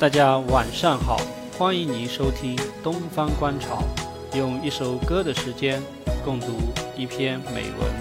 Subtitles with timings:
[0.00, 1.16] 大家晚上好，
[1.58, 3.82] 欢迎您收听《东方观潮》，
[4.38, 5.82] 用一首歌的时间
[6.24, 6.56] 共读
[6.96, 7.92] 一篇美文。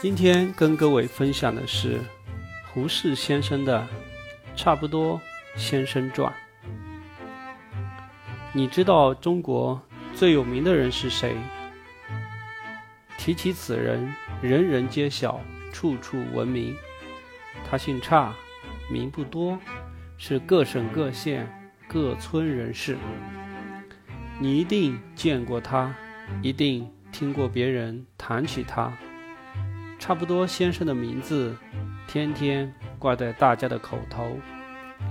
[0.00, 2.00] 今天跟各位分享的是
[2.72, 3.86] 胡适先生的
[4.58, 5.20] 《差不多
[5.56, 6.32] 先生传》。
[8.54, 9.78] 你知道中国
[10.14, 11.36] 最有名的人是谁？
[13.18, 15.38] 提起此人，人人皆晓。
[15.78, 16.76] 处处闻名，
[17.64, 18.34] 他姓差，
[18.90, 19.56] 名不多，
[20.16, 21.48] 是各省各县
[21.86, 22.98] 各村人士。
[24.40, 25.94] 你一定见过他，
[26.42, 28.92] 一定听过别人谈起他。
[30.00, 31.56] 差不多先生的名字，
[32.08, 34.36] 天天挂在大家的口头，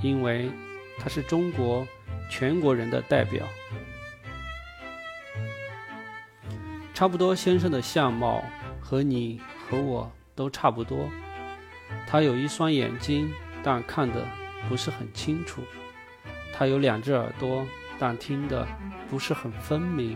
[0.04, 0.52] 因为
[1.00, 1.88] 他是中国
[2.30, 3.48] 全国人的代表。
[6.94, 8.44] 差不多先生的相貌
[8.82, 9.40] 和你
[9.70, 10.12] 和我。
[10.38, 11.10] 都差不多。
[12.06, 13.34] 他有一双眼睛，
[13.64, 14.26] 但看得
[14.70, 15.62] 不是很清楚；
[16.54, 17.66] 他有两只耳朵，
[17.98, 18.66] 但听得
[19.10, 20.16] 不是很分明；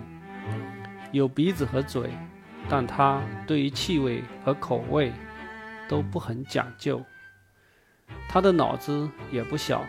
[1.11, 2.11] 有鼻子和嘴，
[2.69, 5.11] 但他对于气味和口味
[5.89, 7.03] 都不很讲究。
[8.29, 9.83] 他的脑子也不小，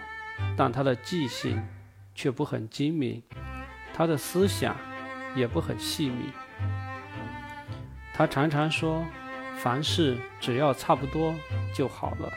[0.57, 1.63] 但他的记性
[2.15, 3.23] 却不很精明，
[3.93, 4.75] 他的思想
[5.35, 6.33] 也不很细密。
[8.15, 9.05] 他常常说。
[9.63, 11.33] 凡事只要差不多
[11.73, 12.29] 就好了，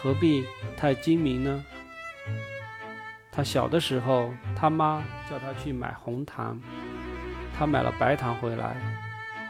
[0.00, 0.42] 何必
[0.74, 1.62] 太精明呢？
[3.30, 6.58] 他小的时候，他妈叫他去买红糖，
[7.58, 8.74] 他买了白糖回来，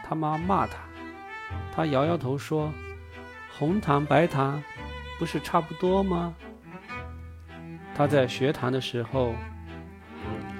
[0.03, 0.79] 他妈骂他，
[1.73, 2.73] 他摇摇头说
[3.57, 4.61] ：“红糖白糖
[5.17, 6.35] 不是差不多吗？”
[7.95, 9.33] 他在学堂的时候，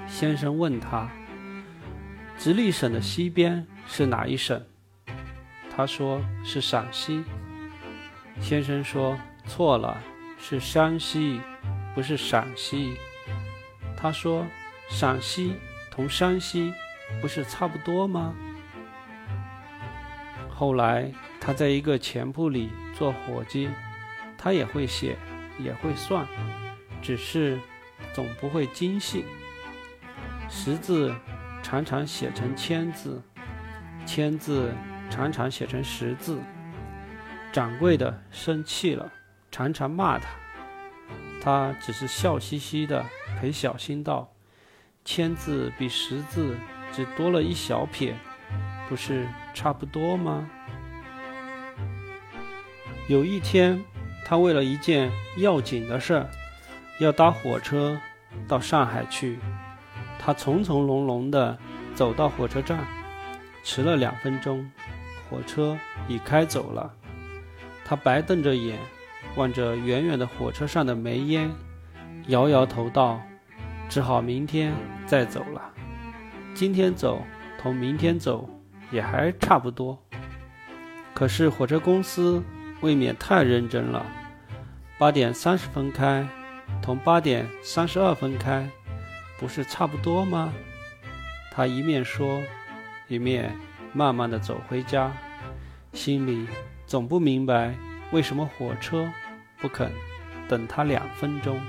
[0.06, 1.10] 先生问他
[2.38, 4.64] ：“直隶省的西边是哪一省？”
[5.78, 7.22] 他说是陕西，
[8.40, 9.96] 先生说错了，
[10.36, 11.40] 是山西，
[11.94, 12.96] 不是陕西。
[13.96, 14.44] 他说
[14.90, 15.54] 陕西
[15.88, 16.74] 同山西
[17.22, 18.34] 不是差不多吗？
[20.50, 23.70] 后来他在一个钱铺里做伙计，
[24.36, 25.16] 他也会写，
[25.60, 26.26] 也会算，
[27.00, 27.56] 只是
[28.12, 29.24] 总不会精细。
[30.48, 31.14] 十字
[31.62, 33.22] 常常写成千字，
[34.04, 34.74] 千字。
[35.10, 36.40] 常常写成十字，
[37.52, 39.10] 掌柜的生气了，
[39.50, 40.28] 常常骂他，
[41.40, 43.04] 他只是笑嘻嘻的
[43.40, 44.30] 陪小新道
[45.04, 46.56] ：“千字比十字
[46.92, 48.14] 只多了一小撇，
[48.88, 50.48] 不是差不多吗？”
[53.08, 53.82] 有一天，
[54.24, 56.28] 他为了一件要紧的事儿，
[57.00, 57.98] 要搭火车
[58.46, 59.38] 到上海去，
[60.18, 61.58] 他从从容容的
[61.94, 62.86] 走到火车站，
[63.64, 64.70] 迟了两分钟。
[65.28, 65.78] 火车
[66.08, 66.92] 已开走了，
[67.84, 68.78] 他白瞪着眼，
[69.36, 71.50] 望着远远的火车上的煤烟，
[72.28, 73.20] 摇摇头道
[73.88, 74.72] ：“只好明天
[75.06, 75.70] 再走了。
[76.54, 77.22] 今天走
[77.60, 78.48] 同明天走
[78.90, 79.98] 也还差不多。
[81.14, 82.42] 可是火车公司
[82.80, 84.04] 未免太认真了，
[84.98, 86.26] 八点三十分开，
[86.80, 88.68] 同八点三十二分开，
[89.38, 90.52] 不是差不多吗？”
[91.52, 92.40] 他一面说，
[93.08, 93.54] 一面。
[93.92, 95.12] 慢慢的走回家，
[95.92, 96.46] 心里
[96.86, 97.74] 总不明白
[98.12, 99.10] 为什么火车
[99.58, 99.90] 不肯
[100.48, 101.60] 等他两分钟。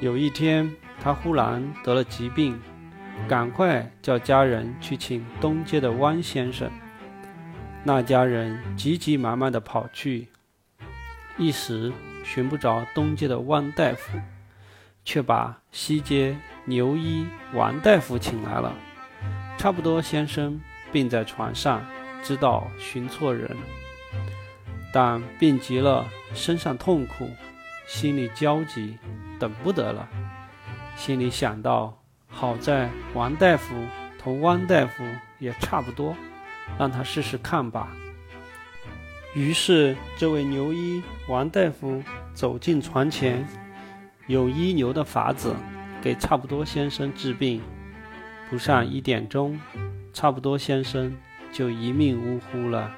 [0.00, 0.70] 有一天，
[1.00, 2.60] 他忽然得了疾病，
[3.28, 6.70] 赶快叫家人去请东街的汪先生。
[7.84, 10.28] 那家人急急忙忙的跑去，
[11.36, 11.92] 一时
[12.24, 14.18] 寻不着东街的汪大夫，
[15.04, 18.74] 却把西街牛医王大夫请来了。
[19.56, 20.60] 差不多，先生
[20.92, 21.82] 病在床上，
[22.22, 23.56] 知道寻错人，
[24.92, 27.28] 但病急了，身上痛苦，
[27.86, 28.98] 心里焦急，
[29.38, 30.06] 等不得了。
[30.96, 31.98] 心里想到，
[32.28, 33.74] 好在王大夫
[34.18, 35.02] 同汪大夫
[35.38, 36.14] 也差不多，
[36.78, 37.88] 让他试试看吧。
[39.34, 42.02] 于是，这位牛医王大夫
[42.34, 43.44] 走进床前，
[44.26, 45.56] 有医牛的法子，
[46.00, 47.60] 给差不多先生治病。
[48.50, 49.58] 不上一点钟，
[50.12, 51.16] 差不多先生
[51.52, 52.94] 就一命呜呼了。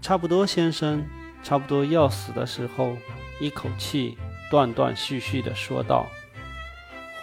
[0.00, 1.06] 差不多先生
[1.42, 2.96] 差不多要死的时候，
[3.40, 4.18] 一口气
[4.50, 6.06] 断断续续的说道：“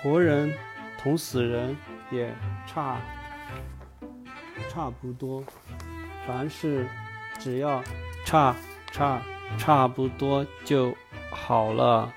[0.01, 0.54] 活人
[1.00, 1.75] 同死人
[2.10, 2.33] 也
[2.66, 3.00] 差
[4.69, 5.44] 差不多，
[6.25, 6.88] 凡事
[7.39, 7.83] 只要
[8.25, 8.56] 差
[8.92, 9.22] 差
[9.57, 10.95] 差不多就
[11.31, 12.12] 好了，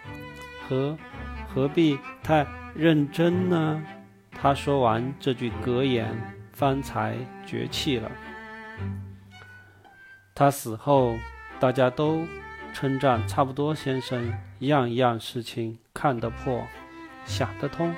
[0.68, 0.96] 何
[1.52, 3.82] 何必太？”认真呢？
[4.32, 6.12] 他说完这句格言，
[6.52, 7.16] 方才
[7.46, 8.10] 绝气了。
[10.34, 11.14] 他死后，
[11.60, 12.26] 大家都
[12.72, 16.66] 称赞差不多先生样样事情看得破，
[17.24, 17.94] 想得通。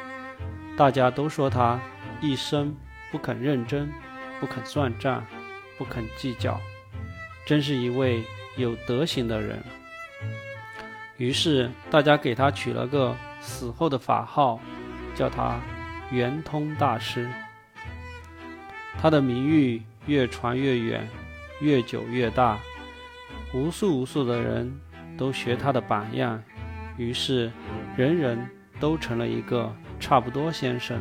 [0.77, 1.81] 大家都说他
[2.21, 2.77] 一生
[3.11, 3.91] 不肯认真，
[4.39, 5.25] 不肯算账，
[5.79, 6.61] 不肯计较，
[7.47, 8.23] 真是一位
[8.59, 9.59] 有德行的人。
[11.17, 14.61] 于是大家给他取了个死后的法号，
[15.15, 15.61] 叫他
[16.11, 17.29] 圆通大师。
[19.01, 21.09] 他的名誉越传越远，
[21.61, 22.59] 越久越大，
[23.53, 24.75] 无数无数的人
[25.17, 26.43] 都学他的榜样，
[26.97, 27.53] 于是
[27.97, 28.39] 人人
[28.81, 31.01] 都成了一个差不多先生。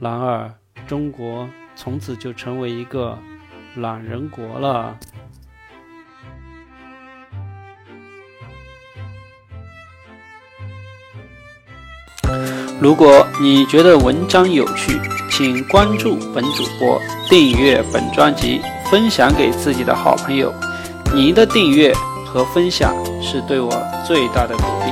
[0.00, 0.52] 然而，
[0.86, 3.18] 中国从此就成为一个
[3.76, 4.98] 懒人国了。
[12.82, 15.00] 如果你觉得文章有趣，
[15.30, 17.00] 请关注本主播，
[17.30, 20.52] 订阅本专辑，分享给自己的好朋友。
[21.14, 21.94] 您的订阅
[22.26, 22.92] 和分享
[23.22, 23.70] 是对我
[24.04, 24.91] 最大的鼓励。